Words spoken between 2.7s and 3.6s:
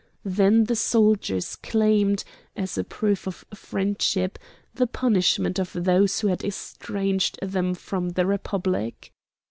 a proof of